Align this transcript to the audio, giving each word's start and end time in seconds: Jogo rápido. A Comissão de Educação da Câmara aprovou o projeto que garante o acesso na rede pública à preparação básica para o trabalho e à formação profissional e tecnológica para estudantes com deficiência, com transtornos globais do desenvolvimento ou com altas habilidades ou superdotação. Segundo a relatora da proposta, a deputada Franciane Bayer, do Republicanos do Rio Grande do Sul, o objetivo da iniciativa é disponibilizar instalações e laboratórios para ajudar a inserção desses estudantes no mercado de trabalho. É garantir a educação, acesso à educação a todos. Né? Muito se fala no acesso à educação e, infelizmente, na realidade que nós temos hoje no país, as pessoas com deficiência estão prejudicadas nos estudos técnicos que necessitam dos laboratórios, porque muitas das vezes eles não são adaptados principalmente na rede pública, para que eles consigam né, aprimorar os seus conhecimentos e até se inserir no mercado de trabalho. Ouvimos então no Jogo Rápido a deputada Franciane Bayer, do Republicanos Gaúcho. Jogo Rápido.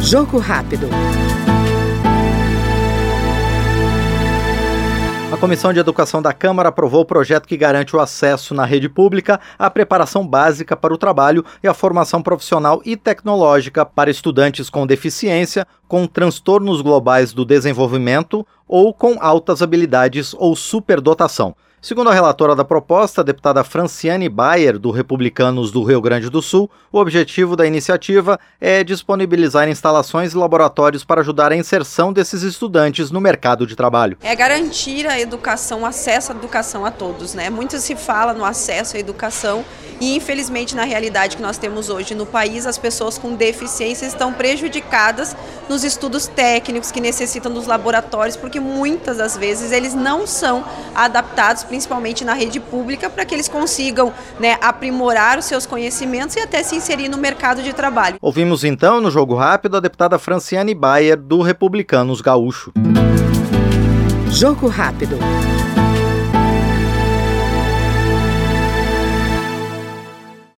Jogo 0.00 0.38
rápido. 0.38 0.88
A 5.34 5.36
Comissão 5.36 5.72
de 5.72 5.80
Educação 5.80 6.22
da 6.22 6.32
Câmara 6.32 6.68
aprovou 6.68 7.00
o 7.00 7.04
projeto 7.04 7.48
que 7.48 7.56
garante 7.56 7.96
o 7.96 7.98
acesso 7.98 8.54
na 8.54 8.64
rede 8.64 8.88
pública 8.88 9.40
à 9.58 9.68
preparação 9.68 10.24
básica 10.24 10.76
para 10.76 10.94
o 10.94 10.96
trabalho 10.96 11.44
e 11.60 11.66
à 11.66 11.74
formação 11.74 12.22
profissional 12.22 12.80
e 12.84 12.96
tecnológica 12.96 13.84
para 13.84 14.12
estudantes 14.12 14.70
com 14.70 14.86
deficiência, 14.86 15.66
com 15.88 16.06
transtornos 16.06 16.80
globais 16.80 17.32
do 17.32 17.44
desenvolvimento 17.44 18.46
ou 18.66 18.92
com 18.92 19.16
altas 19.20 19.62
habilidades 19.62 20.34
ou 20.38 20.54
superdotação. 20.56 21.54
Segundo 21.84 22.08
a 22.08 22.14
relatora 22.14 22.56
da 22.56 22.64
proposta, 22.64 23.20
a 23.20 23.24
deputada 23.24 23.62
Franciane 23.62 24.26
Bayer, 24.26 24.78
do 24.78 24.90
Republicanos 24.90 25.70
do 25.70 25.82
Rio 25.82 26.00
Grande 26.00 26.30
do 26.30 26.40
Sul, 26.40 26.70
o 26.90 26.98
objetivo 26.98 27.54
da 27.54 27.66
iniciativa 27.66 28.40
é 28.58 28.82
disponibilizar 28.82 29.68
instalações 29.68 30.32
e 30.32 30.36
laboratórios 30.38 31.04
para 31.04 31.20
ajudar 31.20 31.52
a 31.52 31.56
inserção 31.56 32.10
desses 32.10 32.42
estudantes 32.42 33.10
no 33.10 33.20
mercado 33.20 33.66
de 33.66 33.76
trabalho. 33.76 34.16
É 34.22 34.34
garantir 34.34 35.06
a 35.06 35.20
educação, 35.20 35.84
acesso 35.84 36.32
à 36.32 36.34
educação 36.34 36.86
a 36.86 36.90
todos. 36.90 37.34
Né? 37.34 37.50
Muito 37.50 37.78
se 37.78 37.94
fala 37.94 38.32
no 38.32 38.46
acesso 38.46 38.96
à 38.96 38.98
educação 38.98 39.62
e, 40.00 40.16
infelizmente, 40.16 40.74
na 40.74 40.84
realidade 40.84 41.36
que 41.36 41.42
nós 41.42 41.58
temos 41.58 41.88
hoje 41.88 42.14
no 42.14 42.26
país, 42.26 42.66
as 42.66 42.78
pessoas 42.78 43.18
com 43.18 43.34
deficiência 43.34 44.06
estão 44.06 44.32
prejudicadas 44.32 45.36
nos 45.68 45.84
estudos 45.84 46.26
técnicos 46.26 46.90
que 46.90 47.00
necessitam 47.00 47.52
dos 47.52 47.66
laboratórios, 47.66 48.36
porque 48.36 48.60
muitas 48.60 49.18
das 49.18 49.36
vezes 49.36 49.72
eles 49.72 49.94
não 49.94 50.26
são 50.26 50.64
adaptados 50.94 51.64
principalmente 51.64 52.24
na 52.24 52.34
rede 52.34 52.60
pública, 52.60 53.08
para 53.08 53.24
que 53.24 53.34
eles 53.34 53.48
consigam 53.48 54.12
né, 54.38 54.58
aprimorar 54.60 55.38
os 55.38 55.44
seus 55.44 55.66
conhecimentos 55.66 56.36
e 56.36 56.40
até 56.40 56.62
se 56.62 56.76
inserir 56.76 57.08
no 57.08 57.18
mercado 57.18 57.62
de 57.62 57.72
trabalho. 57.72 58.16
Ouvimos 58.20 58.64
então 58.64 59.00
no 59.00 59.10
Jogo 59.10 59.34
Rápido 59.34 59.76
a 59.76 59.80
deputada 59.80 60.18
Franciane 60.18 60.74
Bayer, 60.74 61.16
do 61.16 61.42
Republicanos 61.42 62.20
Gaúcho. 62.20 62.72
Jogo 64.30 64.66
Rápido. 64.66 65.16